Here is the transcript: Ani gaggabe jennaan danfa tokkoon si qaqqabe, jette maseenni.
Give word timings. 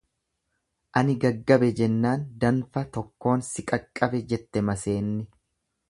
Ani 1.01 1.15
gaggabe 1.25 1.69
jennaan 1.81 2.25
danfa 2.45 2.85
tokkoon 2.99 3.47
si 3.51 3.67
qaqqabe, 3.73 4.27
jette 4.35 4.69
maseenni. 4.73 5.29